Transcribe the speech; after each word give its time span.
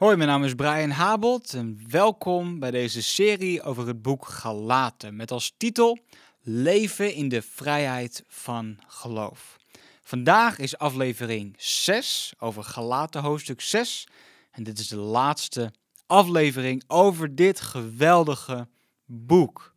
Hoi, 0.00 0.16
mijn 0.16 0.28
naam 0.28 0.44
is 0.44 0.54
Brian 0.54 0.90
Habelt 0.90 1.54
en 1.54 1.80
welkom 1.88 2.58
bij 2.58 2.70
deze 2.70 3.02
serie 3.02 3.62
over 3.62 3.86
het 3.86 4.02
boek 4.02 4.26
Galaten 4.26 5.16
met 5.16 5.30
als 5.30 5.54
titel 5.56 5.98
Leven 6.40 7.14
in 7.14 7.28
de 7.28 7.42
vrijheid 7.42 8.24
van 8.28 8.78
geloof. 8.86 9.56
Vandaag 10.02 10.58
is 10.58 10.78
aflevering 10.78 11.54
6 11.58 12.32
over 12.38 12.64
Galaten 12.64 13.22
hoofdstuk 13.22 13.60
6 13.60 14.06
en 14.50 14.62
dit 14.62 14.78
is 14.78 14.88
de 14.88 14.96
laatste 14.96 15.72
aflevering 16.06 16.82
over 16.86 17.34
dit 17.34 17.60
geweldige 17.60 18.68
boek. 19.04 19.72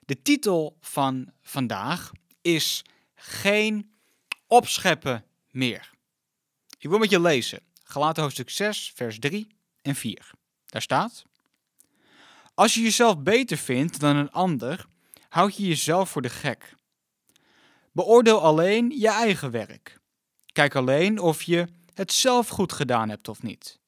De 0.00 0.22
titel 0.22 0.76
van 0.80 1.32
vandaag 1.42 2.12
is 2.40 2.82
Geen 3.14 3.94
opscheppen 4.46 5.24
meer. 5.50 5.90
Ik 6.78 6.88
wil 6.88 6.98
met 6.98 7.10
je 7.10 7.20
lezen. 7.20 7.71
Galaten 7.92 8.22
hoofdstuk 8.22 8.50
6, 8.50 8.92
vers 8.94 9.18
3 9.18 9.46
en 9.82 9.94
4. 9.94 10.30
Daar 10.66 10.82
staat: 10.82 11.24
Als 12.54 12.74
je 12.74 12.82
jezelf 12.82 13.18
beter 13.18 13.56
vindt 13.56 14.00
dan 14.00 14.16
een 14.16 14.30
ander, 14.30 14.86
houd 15.28 15.56
je 15.56 15.66
jezelf 15.66 16.10
voor 16.10 16.22
de 16.22 16.28
gek. 16.28 16.74
Beoordeel 17.90 18.40
alleen 18.40 18.90
je 18.90 19.08
eigen 19.08 19.50
werk. 19.50 20.00
Kijk 20.52 20.74
alleen 20.74 21.18
of 21.18 21.42
je 21.42 21.68
het 21.94 22.12
zelf 22.12 22.48
goed 22.48 22.72
gedaan 22.72 23.08
hebt 23.08 23.28
of 23.28 23.42
niet. 23.42 23.78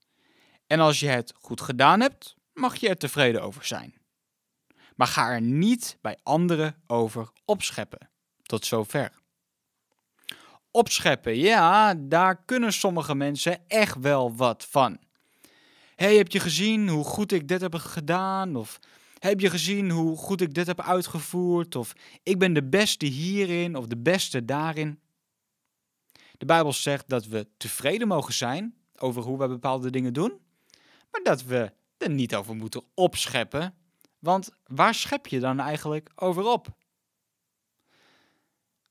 En 0.67 0.81
als 0.81 1.01
je 1.01 1.09
het 1.09 1.33
goed 1.37 1.61
gedaan 1.61 2.01
hebt, 2.01 2.35
mag 2.53 2.77
je 2.77 2.89
er 2.89 2.99
tevreden 2.99 3.43
over 3.43 3.65
zijn. 3.65 3.95
Maar 4.97 5.07
ga 5.07 5.31
er 5.31 5.41
niet 5.41 5.99
bij 6.01 6.19
anderen 6.23 6.83
over 6.87 7.31
opscheppen. 7.45 8.11
Tot 8.43 8.67
zover. 8.67 9.24
Opscheppen, 10.77 11.37
ja, 11.37 11.95
daar 11.95 12.45
kunnen 12.45 12.73
sommige 12.73 13.15
mensen 13.15 13.69
echt 13.69 13.99
wel 13.99 14.37
wat 14.37 14.67
van. 14.71 14.99
hey, 15.95 16.17
heb 16.17 16.33
je 16.33 16.41
gezien 16.41 16.89
hoe 16.89 17.05
goed 17.05 17.33
ik 17.33 17.49
dit 17.49 17.61
heb 17.61 17.75
gedaan? 17.75 18.57
Of 18.57 18.81
heb 19.19 19.41
je 19.41 19.51
gezien 19.51 19.91
hoe 19.91 20.17
goed 20.17 20.41
ik 20.41 20.55
dit 20.55 20.67
heb 20.67 20.81
uitgevoerd? 20.81 21.77
Of 21.77 21.93
ik 22.23 22.39
ben 22.39 22.53
de 22.53 22.69
beste 22.69 23.07
hierin 23.07 23.77
of 23.77 23.87
de 23.87 23.97
beste 23.97 24.45
daarin. 24.45 25.01
De 26.39 26.47
Bijbel 26.47 26.73
zegt 26.73 27.09
dat 27.09 27.27
we 27.27 27.47
tevreden 27.57 28.09
mogen 28.09 28.35
zijn 28.35 28.75
over 28.97 29.23
hoe 29.23 29.39
we 29.39 29.49
bepaalde 29.49 29.91
dingen 29.91 30.13
doen, 30.13 30.41
maar 31.11 31.21
dat 31.23 31.43
we 31.43 31.73
er 31.99 32.11
niet 32.11 32.35
over 32.35 32.57
moeten 32.57 32.83
opscheppen. 32.95 33.75
Want 34.19 34.51
waar 34.67 34.95
schep 34.95 35.27
je 35.27 35.41
dan 35.41 35.61
eigenlijk 35.61 36.11
over 36.15 36.45
op? 36.45 36.69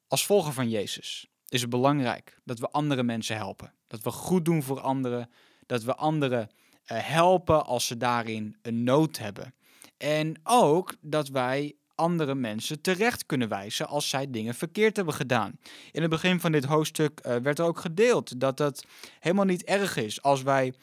Als 0.08 0.26
volger 0.26 0.54
van 0.54 0.70
Jezus 0.70 1.32
is 1.54 1.62
het 1.62 1.70
belangrijk 1.70 2.38
dat 2.44 2.60
we 2.60 2.70
andere 2.70 3.04
mensen 3.04 3.36
helpen. 3.36 3.74
Dat 3.88 4.02
we 4.02 4.12
goed 4.12 4.46
doen 4.46 4.64
voor 4.64 4.80
anderen. 4.80 5.30
Dat 5.66 5.84
we 5.84 5.96
anderen 5.96 6.50
uh, 6.92 6.98
helpen 7.02 7.66
als 7.66 7.88
ze 7.88 7.98
daarin 7.98 8.58
een 8.62 8.84
nood 8.84 9.18
hebben. 9.18 9.54
En 9.98 10.40
ook 10.44 10.96
dat 11.02 11.28
wij 11.28 11.76
andere 11.96 12.36
mensen 12.36 12.82
terecht 12.82 13.26
kunnen 13.26 13.50
wijzen 13.50 13.88
als 13.88 14.10
zij 14.10 14.30
dingen 14.30 14.56
verkeerd 14.56 14.96
hebben 14.96 15.14
gedaan. 15.14 15.60
In 15.92 16.02
het 16.02 16.10
begin 16.10 16.40
van 16.40 16.52
dit 16.52 16.66
hoofdstuk 16.66 17.22
uh, 17.26 17.36
werd 17.36 17.60
er 17.60 17.66
ook 17.66 17.80
gedeeld 17.80 18.40
dat 18.40 18.60
het 18.60 18.86
helemaal 19.20 19.46
niet 19.46 19.64
erg 19.64 19.98
is 19.98 20.22
als 20.22 20.42
wij 20.42 20.74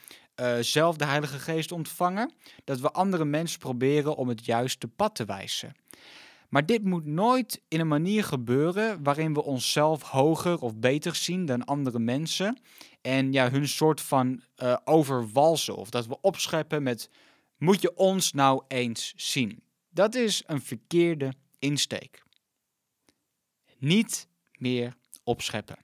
uh, 0.40 0.56
zelf 0.60 0.96
de 0.96 1.04
Heilige 1.04 1.38
Geest 1.38 1.72
ontvangen, 1.72 2.32
dat 2.64 2.80
we 2.80 2.90
andere 2.90 3.24
mensen 3.24 3.58
proberen 3.58 4.16
om 4.16 4.28
het 4.28 4.44
juiste 4.44 4.88
pad 4.88 5.14
te 5.14 5.24
wijzen. 5.24 5.74
Maar 6.50 6.66
dit 6.66 6.84
moet 6.84 7.06
nooit 7.06 7.62
in 7.68 7.80
een 7.80 7.88
manier 7.88 8.24
gebeuren 8.24 9.02
waarin 9.02 9.34
we 9.34 9.42
onszelf 9.42 10.02
hoger 10.02 10.60
of 10.60 10.76
beter 10.76 11.14
zien 11.14 11.46
dan 11.46 11.64
andere 11.64 11.98
mensen 11.98 12.60
en 13.00 13.32
ja, 13.32 13.50
hun 13.50 13.68
soort 13.68 14.00
van 14.00 14.42
uh, 14.62 14.76
overwalsen 14.84 15.76
of 15.76 15.90
dat 15.90 16.06
we 16.06 16.20
opscheppen 16.20 16.82
met 16.82 17.10
moet 17.58 17.82
je 17.82 17.96
ons 17.96 18.32
nou 18.32 18.62
eens 18.68 19.12
zien. 19.16 19.62
Dat 19.90 20.14
is 20.14 20.42
een 20.46 20.62
verkeerde 20.62 21.32
insteek. 21.58 22.22
Niet 23.78 24.28
meer 24.58 24.96
opscheppen. 25.24 25.78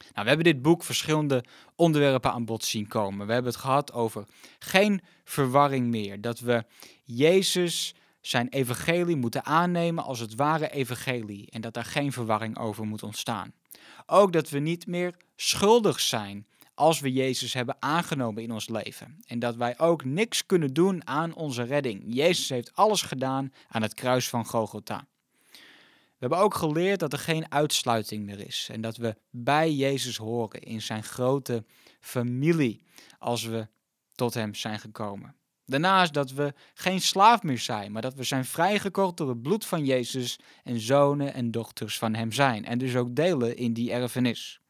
Nou, 0.00 0.22
we 0.22 0.28
hebben 0.28 0.52
dit 0.52 0.62
boek 0.62 0.82
verschillende 0.82 1.44
onderwerpen 1.76 2.32
aan 2.32 2.44
bod 2.44 2.64
zien 2.64 2.88
komen. 2.88 3.26
We 3.26 3.32
hebben 3.32 3.52
het 3.52 3.60
gehad 3.60 3.92
over 3.92 4.24
geen 4.58 5.00
verwarring 5.24 5.86
meer. 5.86 6.20
Dat 6.20 6.40
we 6.40 6.64
Jezus 7.04 7.94
zijn 8.20 8.48
evangelie 8.48 9.16
moeten 9.16 9.44
aannemen 9.44 10.04
als 10.04 10.18
het 10.18 10.34
ware 10.34 10.70
evangelie 10.70 11.50
en 11.50 11.60
dat 11.60 11.74
daar 11.74 11.84
geen 11.84 12.12
verwarring 12.12 12.58
over 12.58 12.86
moet 12.86 13.02
ontstaan. 13.02 13.52
Ook 14.06 14.32
dat 14.32 14.50
we 14.50 14.58
niet 14.58 14.86
meer 14.86 15.16
schuldig 15.36 16.00
zijn 16.00 16.46
als 16.74 17.00
we 17.00 17.12
Jezus 17.12 17.54
hebben 17.54 17.76
aangenomen 17.78 18.42
in 18.42 18.52
ons 18.52 18.68
leven 18.68 19.18
en 19.26 19.38
dat 19.38 19.56
wij 19.56 19.78
ook 19.78 20.04
niks 20.04 20.46
kunnen 20.46 20.72
doen 20.74 21.06
aan 21.06 21.34
onze 21.34 21.62
redding. 21.62 22.02
Jezus 22.06 22.48
heeft 22.48 22.74
alles 22.74 23.02
gedaan 23.02 23.52
aan 23.68 23.82
het 23.82 23.94
kruis 23.94 24.28
van 24.28 24.46
Golgotha. 24.46 25.06
We 26.20 26.26
hebben 26.26 26.38
ook 26.38 26.54
geleerd 26.54 27.00
dat 27.00 27.12
er 27.12 27.18
geen 27.18 27.52
uitsluiting 27.52 28.24
meer 28.24 28.46
is 28.46 28.68
en 28.72 28.80
dat 28.80 28.96
we 28.96 29.16
bij 29.30 29.72
Jezus 29.72 30.16
horen 30.16 30.60
in 30.60 30.82
zijn 30.82 31.02
grote 31.02 31.64
familie 32.00 32.82
als 33.18 33.44
we 33.44 33.68
tot 34.14 34.34
Hem 34.34 34.54
zijn 34.54 34.78
gekomen. 34.78 35.34
Daarnaast 35.70 36.14
dat 36.14 36.32
we 36.32 36.54
geen 36.74 37.00
slaaf 37.00 37.42
meer 37.42 37.58
zijn, 37.58 37.92
maar 37.92 38.02
dat 38.02 38.14
we 38.14 38.22
zijn 38.22 38.44
vrijgekocht 38.44 39.16
door 39.16 39.28
het 39.28 39.42
bloed 39.42 39.66
van 39.66 39.84
Jezus 39.84 40.38
en 40.64 40.80
zonen 40.80 41.34
en 41.34 41.50
dochters 41.50 41.98
van 41.98 42.14
Hem 42.14 42.32
zijn. 42.32 42.64
En 42.64 42.78
dus 42.78 42.96
ook 42.96 43.14
delen 43.14 43.56
in 43.56 43.72
die 43.72 43.92
erfenis. 43.92 44.60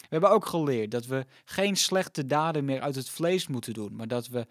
We 0.00 0.06
hebben 0.08 0.30
ook 0.30 0.46
geleerd 0.46 0.90
dat 0.90 1.06
we 1.06 1.26
geen 1.44 1.76
slechte 1.76 2.26
daden 2.26 2.64
meer 2.64 2.80
uit 2.80 2.94
het 2.94 3.08
vlees 3.08 3.46
moeten 3.46 3.72
doen, 3.72 3.96
maar 3.96 4.08
dat 4.08 4.28
we 4.28 4.46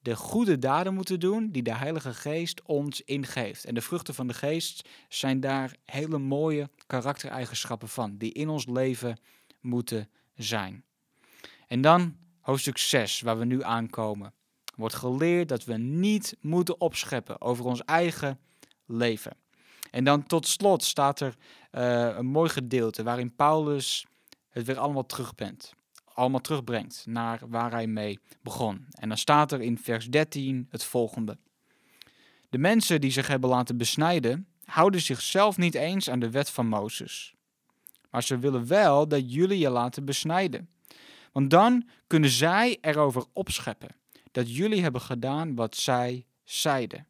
de 0.00 0.16
goede 0.16 0.58
daden 0.58 0.94
moeten 0.94 1.20
doen 1.20 1.50
die 1.50 1.62
de 1.62 1.74
Heilige 1.74 2.14
Geest 2.14 2.62
ons 2.62 3.00
ingeeft. 3.00 3.64
En 3.64 3.74
de 3.74 3.80
vruchten 3.80 4.14
van 4.14 4.26
de 4.26 4.34
Geest 4.34 4.88
zijn 5.08 5.40
daar 5.40 5.76
hele 5.84 6.18
mooie 6.18 6.70
karaktereigenschappen 6.86 7.88
van, 7.88 8.16
die 8.16 8.32
in 8.32 8.48
ons 8.48 8.66
leven 8.66 9.18
moeten 9.60 10.08
zijn. 10.34 10.84
En 11.66 11.80
dan 11.80 12.16
hoofdstuk 12.40 12.78
6, 12.78 13.20
waar 13.20 13.38
we 13.38 13.44
nu 13.44 13.62
aankomen 13.62 14.32
wordt 14.74 14.94
geleerd 14.94 15.48
dat 15.48 15.64
we 15.64 15.76
niet 15.76 16.36
moeten 16.40 16.80
opscheppen 16.80 17.40
over 17.40 17.64
ons 17.64 17.84
eigen 17.84 18.38
leven. 18.86 19.36
En 19.90 20.04
dan 20.04 20.26
tot 20.26 20.46
slot 20.46 20.84
staat 20.84 21.20
er 21.20 21.34
uh, 21.72 22.16
een 22.16 22.26
mooi 22.26 22.48
gedeelte 22.50 23.02
waarin 23.02 23.34
Paulus 23.34 24.06
het 24.48 24.66
weer 24.66 24.78
allemaal 24.78 25.06
terugbrengt. 25.06 25.74
Allemaal 26.14 26.40
terugbrengt 26.40 27.04
naar 27.06 27.40
waar 27.48 27.70
hij 27.70 27.86
mee 27.86 28.18
begon. 28.42 28.86
En 28.90 29.08
dan 29.08 29.18
staat 29.18 29.52
er 29.52 29.60
in 29.60 29.78
vers 29.78 30.06
13 30.06 30.66
het 30.70 30.84
volgende. 30.84 31.38
De 32.48 32.58
mensen 32.58 33.00
die 33.00 33.10
zich 33.10 33.26
hebben 33.26 33.50
laten 33.50 33.76
besnijden, 33.76 34.46
houden 34.64 35.00
zichzelf 35.00 35.56
niet 35.56 35.74
eens 35.74 36.10
aan 36.10 36.18
de 36.18 36.30
wet 36.30 36.50
van 36.50 36.66
Mozes. 36.66 37.34
Maar 38.10 38.22
ze 38.22 38.38
willen 38.38 38.66
wel 38.66 39.08
dat 39.08 39.32
jullie 39.32 39.58
je 39.58 39.70
laten 39.70 40.04
besnijden. 40.04 40.68
Want 41.32 41.50
dan 41.50 41.88
kunnen 42.06 42.30
zij 42.30 42.78
erover 42.80 43.24
opscheppen 43.32 44.00
dat 44.32 44.56
jullie 44.56 44.82
hebben 44.82 45.00
gedaan 45.00 45.54
wat 45.54 45.76
zij 45.76 46.26
zeiden. 46.44 47.06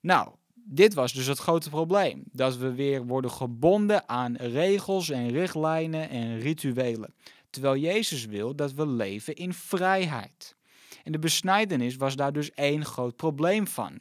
Nou, 0.00 0.34
dit 0.54 0.94
was 0.94 1.12
dus 1.12 1.26
het 1.26 1.38
grote 1.38 1.70
probleem: 1.70 2.22
dat 2.32 2.56
we 2.56 2.74
weer 2.74 3.06
worden 3.06 3.30
gebonden 3.30 4.08
aan 4.08 4.36
regels 4.36 5.10
en 5.10 5.30
richtlijnen 5.30 6.08
en 6.08 6.38
rituelen. 6.38 7.14
Terwijl 7.50 7.76
Jezus 7.76 8.24
wil 8.24 8.54
dat 8.54 8.72
we 8.72 8.86
leven 8.86 9.34
in 9.34 9.52
vrijheid. 9.52 10.56
En 11.04 11.12
de 11.12 11.18
besnijdenis 11.18 11.96
was 11.96 12.16
daar 12.16 12.32
dus 12.32 12.50
één 12.50 12.84
groot 12.84 13.16
probleem 13.16 13.66
van. 13.66 13.98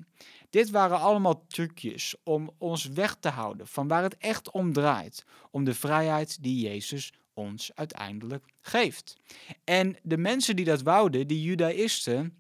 Dit 0.50 0.69
waren 0.69 1.00
allemaal 1.00 1.46
trucjes 1.47 2.16
om 2.23 2.50
ons 2.57 2.85
weg 2.85 3.16
te 3.19 3.29
houden 3.29 3.67
van 3.67 3.88
waar 3.88 4.03
het 4.03 4.17
echt 4.17 4.52
om 4.52 4.73
draait: 4.73 5.25
om 5.52 5.63
de 5.63 5.73
vrijheid 5.73 6.44
die 6.44 6.67
Jezus 6.67 7.13
ons 7.35 7.72
uiteindelijk 7.75 8.46
geeft. 8.62 9.18
En 9.63 9.97
de 10.03 10.18
mensen 10.18 10.56
die 10.56 10.66
dat 10.66 10.81
wouden, 10.81 11.28
die 11.28 11.41
Judaïsten, 11.41 12.37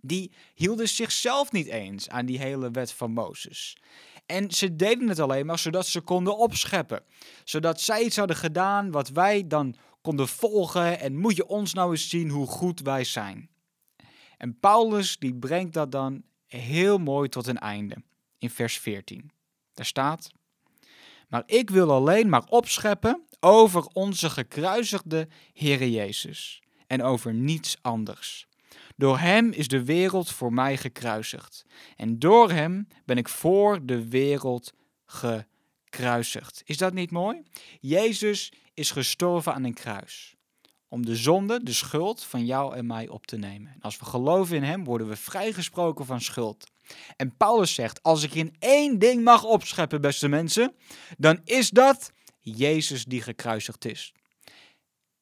die 0.00 0.32
hielden 0.54 0.88
zichzelf 0.88 1.52
niet 1.52 1.66
eens 1.66 2.08
aan 2.08 2.26
die 2.26 2.38
hele 2.38 2.70
wet 2.70 2.92
van 2.92 3.12
Mozes. 3.12 3.76
En 4.26 4.50
ze 4.50 4.76
deden 4.76 5.08
het 5.08 5.18
alleen 5.18 5.46
maar 5.46 5.58
zodat 5.58 5.86
ze 5.86 6.00
konden 6.00 6.36
opscheppen. 6.36 7.02
Zodat 7.44 7.80
zij 7.80 8.02
iets 8.02 8.16
hadden 8.16 8.36
gedaan 8.36 8.90
wat 8.90 9.08
wij 9.08 9.46
dan 9.46 9.76
konden 10.00 10.28
volgen 10.28 11.00
en 11.00 11.16
moet 11.16 11.36
je 11.36 11.46
ons 11.46 11.72
nou 11.72 11.90
eens 11.90 12.08
zien 12.08 12.28
hoe 12.28 12.46
goed 12.46 12.80
wij 12.80 13.04
zijn. 13.04 13.50
En 14.36 14.58
Paulus 14.58 15.18
die 15.18 15.34
brengt 15.34 15.72
dat 15.72 15.92
dan 15.92 16.22
heel 16.46 16.98
mooi 16.98 17.28
tot 17.28 17.46
een 17.46 17.58
einde 17.58 17.96
in 18.38 18.50
vers 18.50 18.78
14. 18.78 19.30
Daar 19.74 19.86
staat: 19.86 20.30
Maar 21.28 21.42
ik 21.46 21.70
wil 21.70 21.90
alleen 21.90 22.28
maar 22.28 22.44
opscheppen 22.48 23.26
over 23.44 23.86
onze 23.92 24.30
gekruisigde 24.30 25.28
Heere 25.52 25.90
Jezus 25.90 26.62
en 26.86 27.02
over 27.02 27.34
niets 27.34 27.76
anders. 27.80 28.46
Door 28.96 29.18
Hem 29.18 29.50
is 29.52 29.68
de 29.68 29.84
wereld 29.84 30.30
voor 30.30 30.52
mij 30.52 30.76
gekruisigd 30.76 31.64
en 31.96 32.18
door 32.18 32.50
Hem 32.50 32.88
ben 33.04 33.16
ik 33.16 33.28
voor 33.28 33.86
de 33.86 34.08
wereld 34.08 34.72
gekruisigd. 35.04 36.62
Is 36.64 36.76
dat 36.76 36.92
niet 36.92 37.10
mooi? 37.10 37.42
Jezus 37.80 38.52
is 38.74 38.90
gestorven 38.90 39.54
aan 39.54 39.64
een 39.64 39.74
kruis. 39.74 40.34
om 40.88 41.06
de 41.06 41.16
zonde, 41.16 41.62
de 41.62 41.72
schuld 41.72 42.24
van 42.24 42.46
jou 42.46 42.76
en 42.76 42.86
mij 42.86 43.08
op 43.08 43.26
te 43.26 43.36
nemen. 43.36 43.72
En 43.72 43.80
als 43.80 43.98
we 43.98 44.04
geloven 44.04 44.56
in 44.56 44.62
Hem, 44.62 44.84
worden 44.84 45.08
we 45.08 45.16
vrijgesproken 45.16 46.06
van 46.06 46.20
schuld. 46.20 46.70
En 47.16 47.36
Paulus 47.36 47.74
zegt: 47.74 48.02
Als 48.02 48.22
ik 48.22 48.34
in 48.34 48.54
één 48.58 48.98
ding 48.98 49.24
mag 49.24 49.44
opscheppen, 49.44 50.00
beste 50.00 50.28
mensen, 50.28 50.74
dan 51.18 51.40
is 51.44 51.70
dat 51.70 52.12
Jezus 52.42 53.04
die 53.04 53.22
gekruisigd 53.22 53.84
is. 53.84 54.12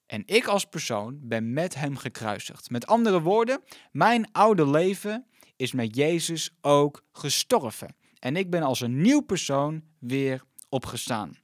En 0.06 0.22
ik 0.26 0.46
als 0.46 0.64
persoon 0.64 1.19
ben 1.22 1.52
met 1.52 1.75
Hem 1.75 1.96
gekruisigd. 1.96 2.70
Met 2.70 2.87
andere 2.87 3.20
woorden, 3.20 3.62
mijn 3.93 4.32
oude 4.32 4.70
leven 4.70 5.26
is 5.56 5.72
met 5.72 5.96
Jezus 5.96 6.50
ook 6.61 7.05
gestorven. 7.12 7.96
En 8.19 8.37
ik 8.37 8.50
ben 8.50 8.62
als 8.62 8.81
een 8.81 9.00
nieuw 9.00 9.20
persoon 9.20 9.82
weer 9.99 10.43
opgestaan. 10.69 11.38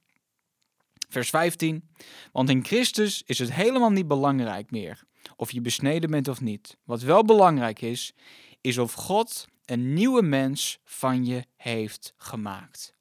Vers 1.08 1.30
15. 1.30 1.88
Want 2.32 2.50
in 2.50 2.64
Christus 2.64 3.22
is 3.26 3.38
het 3.38 3.52
helemaal 3.52 3.90
niet 3.90 4.08
belangrijk 4.08 4.70
meer 4.70 5.04
of 5.36 5.50
je 5.50 5.60
besneden 5.60 6.10
bent 6.10 6.28
of 6.28 6.40
niet. 6.40 6.76
Wat 6.84 7.02
wel 7.02 7.24
belangrijk 7.24 7.80
is, 7.80 8.14
is 8.60 8.78
of 8.78 8.92
God 8.92 9.48
een 9.64 9.92
nieuwe 9.94 10.22
mens 10.22 10.78
van 10.84 11.24
je 11.24 11.44
heeft 11.56 12.14
gemaakt. 12.16 12.94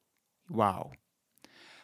Wauw. 0.46 0.92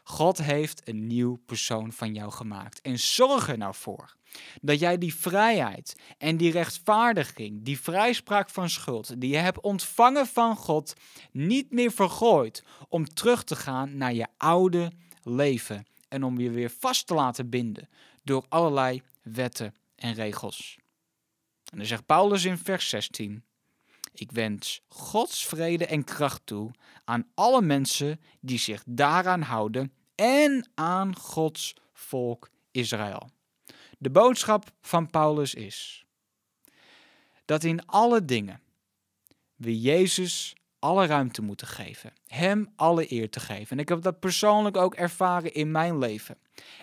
God 0.04 0.38
heeft 0.38 0.88
een 0.88 1.08
nieuw 1.08 1.36
persoon 1.46 1.92
van 1.92 2.14
jou 2.14 2.32
gemaakt. 2.32 2.82
En 2.82 3.00
zorg 3.00 3.50
er 3.50 3.58
nou 3.58 3.76
voor 3.76 4.16
dat 4.62 4.80
jij 4.80 4.98
die 4.98 5.16
vrijheid 5.16 5.96
en 6.18 6.38
die 6.38 6.52
rechtvaardiging, 6.52 7.64
die 7.64 7.80
vrijspraak 7.80 8.50
van 8.50 8.70
schuld, 8.70 9.22
die 9.22 9.30
je 9.30 9.38
hebt 9.38 9.62
ontvangen 9.62 10.28
van 10.28 10.56
God, 10.56 10.94
niet 11.32 11.72
meer 11.72 11.92
vergooit 11.92 12.64
om 12.90 13.06
terug 13.06 13.44
te 13.44 13.56
gaan 13.56 13.98
naar 13.98 14.14
je 14.14 14.28
oude 14.38 14.92
leven 15.24 15.86
en 16.08 16.24
om 16.24 16.40
je 16.40 16.50
weer 16.50 16.72
vast 16.80 17.08
te 17.08 17.14
laten 17.14 17.50
binden 17.50 17.90
door 18.24 18.46
allerlei 18.50 19.02
wetten 19.22 19.76
en 19.96 20.14
regels. 20.14 20.80
En 21.72 21.78
dan 21.78 21.86
zegt 21.86 22.06
Paulus 22.06 22.46
in 22.46 22.58
vers 22.58 22.90
16: 22.90 23.44
Ik 24.14 24.32
wens 24.32 24.82
Gods 24.88 25.46
vrede 25.46 25.86
en 25.86 26.04
kracht 26.04 26.46
toe 26.46 26.72
aan 27.04 27.32
alle 27.34 27.62
mensen 27.62 28.22
die 28.40 28.60
zich 28.60 28.84
daaraan 28.86 29.42
houden 29.42 29.94
en 30.16 30.70
aan 30.76 31.16
Gods 31.16 31.76
volk 31.94 32.50
Israël. 32.72 33.30
De 33.98 34.10
boodschap 34.10 34.72
van 34.82 35.10
Paulus 35.10 35.54
is 35.54 36.06
dat 37.46 37.64
in 37.64 37.86
alle 37.86 38.26
dingen 38.26 38.62
we 39.56 39.80
Jezus 39.80 40.56
alle 40.82 41.06
ruimte 41.06 41.42
moeten 41.42 41.68
geven. 41.68 42.14
Hem 42.28 42.74
alle 42.76 43.12
eer 43.12 43.30
te 43.30 43.40
geven. 43.40 43.70
En 43.70 43.80
ik 43.80 43.90
heb 43.90 44.02
dat 44.02 44.20
persoonlijk 44.20 44.78
ook 44.78 44.96
ervaren 44.96 45.54
in 45.54 45.72
mijn 45.72 45.98
leven. 45.98 46.38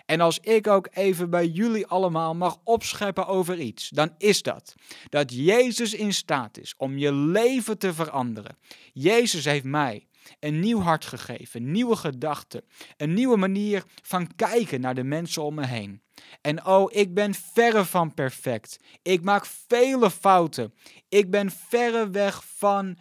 En 0.05 0.21
als 0.21 0.39
ik 0.39 0.67
ook 0.67 0.87
even 0.91 1.29
bij 1.29 1.47
jullie 1.47 1.87
allemaal 1.87 2.35
mag 2.35 2.57
opscheppen 2.63 3.27
over 3.27 3.59
iets, 3.59 3.89
dan 3.89 4.13
is 4.17 4.41
dat 4.41 4.75
dat 5.09 5.33
Jezus 5.33 5.93
in 5.93 6.13
staat 6.13 6.57
is 6.57 6.73
om 6.77 6.97
je 6.97 7.13
leven 7.13 7.77
te 7.77 7.93
veranderen. 7.93 8.57
Jezus 8.93 9.45
heeft 9.45 9.63
mij 9.63 10.07
een 10.39 10.59
nieuw 10.59 10.79
hart 10.81 11.05
gegeven, 11.05 11.71
nieuwe 11.71 11.95
gedachten, 11.95 12.63
een 12.97 13.13
nieuwe 13.13 13.37
manier 13.37 13.83
van 14.01 14.35
kijken 14.35 14.81
naar 14.81 14.95
de 14.95 15.03
mensen 15.03 15.43
om 15.43 15.55
me 15.55 15.65
heen. 15.65 16.01
En 16.41 16.65
oh, 16.65 16.93
ik 16.93 17.13
ben 17.13 17.33
verre 17.33 17.85
van 17.85 18.13
perfect. 18.13 18.79
Ik 19.01 19.21
maak 19.23 19.45
vele 19.45 20.11
fouten. 20.11 20.73
Ik 21.09 21.31
ben 21.31 21.51
verre 21.51 22.09
weg 22.09 22.43
van 22.45 22.97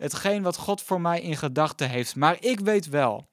hetgeen 0.00 0.42
wat 0.42 0.56
God 0.56 0.82
voor 0.82 1.00
mij 1.00 1.20
in 1.20 1.36
gedachten 1.36 1.90
heeft. 1.90 2.16
Maar 2.16 2.36
ik 2.40 2.60
weet 2.60 2.88
wel 2.88 3.28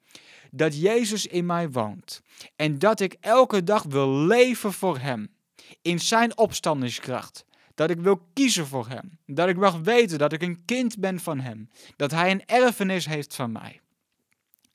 dat 0.50 0.80
Jezus 0.80 1.26
in 1.26 1.46
mij 1.46 1.70
woont 1.70 2.22
en 2.56 2.78
dat 2.78 3.00
ik 3.00 3.16
elke 3.20 3.64
dag 3.64 3.82
wil 3.82 4.08
leven 4.08 4.72
voor 4.72 4.98
Hem. 4.98 5.36
In 5.82 6.00
Zijn 6.00 6.38
opstandingskracht. 6.38 7.44
Dat 7.74 7.90
ik 7.90 8.00
wil 8.00 8.28
kiezen 8.32 8.66
voor 8.66 8.88
Hem. 8.88 9.18
Dat 9.26 9.48
ik 9.48 9.56
mag 9.56 9.78
weten 9.78 10.18
dat 10.18 10.32
ik 10.32 10.42
een 10.42 10.64
kind 10.64 10.98
ben 10.98 11.20
van 11.20 11.40
Hem. 11.40 11.70
Dat 11.96 12.10
Hij 12.10 12.30
een 12.30 12.46
erfenis 12.46 13.06
heeft 13.06 13.34
van 13.34 13.52
mij. 13.52 13.80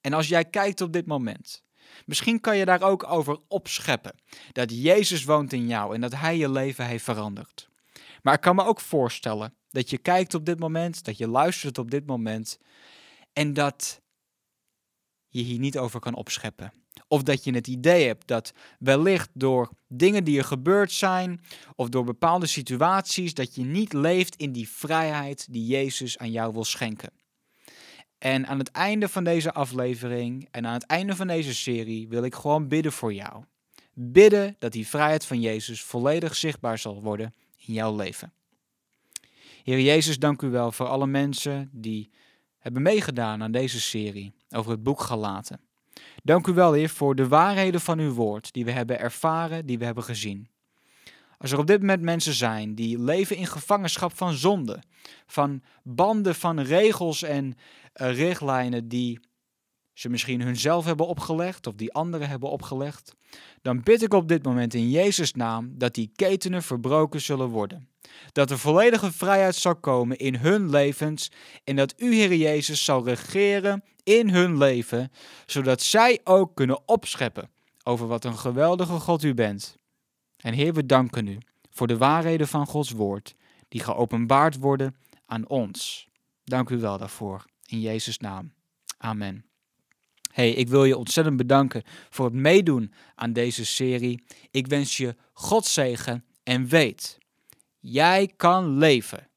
En 0.02 0.14
als 0.14 0.28
jij 0.28 0.46
kijkt 0.46 0.82
op 0.82 0.94
dit 0.94 1.06
moment, 1.06 1.64
misschien 2.06 2.40
kan 2.40 2.58
je 2.58 2.66
daar 2.66 2.82
ook 2.82 3.04
over 3.10 3.38
opscheppen. 3.48 4.16
Dat 4.52 4.72
Jezus 4.72 5.24
woont 5.24 5.54
in 5.54 5.68
jou 5.68 5.96
en 5.96 6.02
dat 6.02 6.16
Hij 6.16 6.38
je 6.38 6.50
leven 6.50 6.86
heeft 6.86 7.04
veranderd. 7.04 7.70
Maar 8.22 8.34
ik 8.34 8.42
kan 8.42 8.56
me 8.56 8.66
ook 8.66 8.80
voorstellen 8.80 9.54
dat 9.74 9.90
je 9.90 9.98
kijkt 9.98 10.34
op 10.34 10.46
dit 10.46 10.60
moment, 10.60 11.06
dat 11.06 11.18
je 11.18 11.28
luistert 11.28 11.78
op 11.78 11.92
dit 11.92 12.06
moment 12.06 12.60
en 13.34 13.54
dat 13.54 14.02
je 15.28 15.42
hier 15.42 15.60
niet 15.60 15.78
over 15.78 16.00
kan 16.00 16.16
opscheppen. 16.16 16.74
Of 17.08 17.24
dat 17.24 17.44
je 17.44 17.54
het 17.54 17.68
idee 17.68 18.08
hebt 18.08 18.28
dat 18.28 18.54
wellicht 18.80 19.30
door 19.34 19.70
dingen 19.88 20.24
die 20.24 20.38
er 20.38 20.44
gebeurd 20.44 20.92
zijn 20.92 21.42
of 21.76 21.90
door 21.90 22.04
bepaalde 22.04 22.46
situaties 22.46 23.34
dat 23.34 23.56
je 23.56 23.64
niet 23.64 23.94
leeft 23.94 24.36
in 24.36 24.52
die 24.52 24.70
vrijheid 24.70 25.48
die 25.50 25.66
Jezus 25.66 26.18
aan 26.18 26.32
jou 26.32 26.54
wil 26.54 26.64
schenken. 26.64 27.12
En 28.18 28.48
aan 28.48 28.60
het 28.60 28.72
einde 28.72 29.10
van 29.10 29.24
deze 29.24 29.54
aflevering 29.54 30.48
en 30.52 30.68
aan 30.68 30.74
het 30.74 30.86
einde 30.86 31.16
van 31.16 31.28
deze 31.28 31.54
serie 31.54 32.08
wil 32.08 32.24
ik 32.24 32.36
gewoon 32.36 32.68
bidden 32.68 32.92
voor 32.92 33.14
jou. 33.14 33.44
Bidden 33.94 34.56
dat 34.60 34.72
die 34.72 34.88
vrijheid 34.88 35.26
van 35.26 35.42
Jezus 35.42 35.82
volledig 35.82 36.36
zichtbaar 36.36 36.78
zal 36.78 37.02
worden 37.02 37.34
in 37.66 37.74
jouw 37.74 37.96
leven. 37.96 38.34
Heer 39.64 39.80
Jezus, 39.80 40.20
dank 40.20 40.42
u 40.42 40.50
wel 40.50 40.72
voor 40.72 40.88
alle 40.88 41.08
mensen 41.08 41.70
die 41.72 42.10
hebben 42.60 42.82
meegedaan 42.82 43.44
aan 43.44 43.52
deze 43.52 43.82
serie 43.82 44.34
over 44.50 44.72
het 44.72 44.84
boek 44.84 45.02
Galaten. 45.02 45.60
Dank 46.24 46.48
u 46.48 46.54
wel, 46.54 46.74
Heer, 46.74 46.90
voor 46.90 47.16
de 47.16 47.28
waarheden 47.28 47.82
van 47.82 48.00
uw 48.00 48.12
woord 48.12 48.54
die 48.54 48.66
we 48.66 48.72
hebben 48.72 49.00
ervaren, 49.00 49.66
die 49.66 49.78
we 49.78 49.86
hebben 49.86 50.04
gezien. 50.04 50.48
Als 51.38 51.52
er 51.52 51.60
op 51.60 51.68
dit 51.68 51.80
moment 51.80 52.02
mensen 52.02 52.34
zijn 52.34 52.76
die 52.76 53.00
leven 53.00 53.36
in 53.36 53.48
gevangenschap 53.48 54.18
van 54.18 54.34
zonde, 54.34 54.84
van 55.26 55.62
banden 55.84 56.36
van 56.36 56.60
regels 56.60 57.24
en 57.24 57.46
uh, 57.46 57.54
richtlijnen 58.16 58.88
die 58.88 59.20
ze 59.94 60.10
misschien 60.10 60.42
hunzelf 60.42 60.86
hebben 60.86 61.08
opgelegd 61.08 61.68
of 61.68 61.74
die 61.76 61.94
anderen 61.94 62.30
hebben 62.30 62.50
opgelegd, 62.50 63.16
dan 63.62 63.84
bid 63.84 64.02
ik 64.02 64.14
op 64.14 64.28
dit 64.28 64.44
moment 64.44 64.74
in 64.74 64.90
Jezus' 64.90 65.34
naam 65.34 65.74
dat 65.78 65.94
die 65.94 66.12
ketenen 66.16 66.64
verbroken 66.64 67.22
zullen 67.22 67.48
worden. 67.48 67.88
Dat 68.32 68.52
er 68.52 68.60
volledige 68.60 69.12
vrijheid 69.12 69.56
zal 69.56 69.76
komen 69.76 70.18
in 70.18 70.36
hun 70.36 70.70
levens 70.70 71.32
en 71.64 71.76
dat 71.76 71.94
u, 71.98 72.14
Heer 72.14 72.36
Jezus, 72.36 72.84
zal 72.84 73.06
regeren 73.06 73.84
in 74.04 74.30
hun 74.30 74.58
leven, 74.58 75.12
zodat 75.46 75.82
zij 75.82 76.20
ook 76.24 76.56
kunnen 76.56 76.88
opscheppen 76.88 77.50
over 77.84 78.08
wat 78.08 78.26
een 78.26 78.38
geweldige 78.38 79.00
God 79.00 79.24
u 79.24 79.34
bent. 79.34 79.78
En 80.38 80.54
Heer, 80.54 80.74
we 80.74 80.86
danken 80.86 81.28
u 81.28 81.38
voor 81.70 81.88
de 81.88 81.98
waarheden 81.98 82.48
van 82.48 82.66
Gods 82.66 82.92
woord, 82.92 83.36
die 83.68 83.82
geopenbaard 83.82 84.58
worden 84.58 84.96
aan 85.26 85.48
ons. 85.48 86.08
Dank 86.44 86.70
u 86.70 86.78
wel 86.78 86.98
daarvoor. 86.98 87.46
In 87.66 87.80
Jezus' 87.80 88.18
naam. 88.18 88.54
Amen. 88.98 89.53
Hey, 90.34 90.52
ik 90.52 90.68
wil 90.68 90.86
je 90.86 90.98
ontzettend 90.98 91.38
bedanken 91.38 91.84
voor 92.10 92.26
het 92.26 92.34
meedoen 92.34 92.94
aan 93.16 93.34
deze 93.34 93.66
serie. 93.66 94.24
Ik 94.52 94.68
wens 94.68 94.98
je 94.98 95.16
God 95.34 95.66
zegen 95.66 96.26
en 96.44 96.68
weet, 96.68 97.18
jij 97.80 98.34
kan 98.36 98.78
leven 98.78 99.30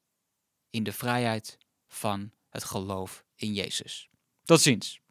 in 0.69 0.83
de 0.83 0.91
vrijheid 0.91 1.57
van 1.87 2.31
het 2.49 2.63
geloof 2.63 3.23
in 3.35 3.53
Jezus. 3.53 4.09
Tot 4.43 4.61
ziens. 4.61 5.01